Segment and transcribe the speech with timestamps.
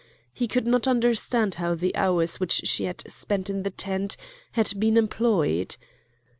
[0.33, 4.17] He could not understand how the hours which she had spent in the tent
[4.53, 5.75] had been employed.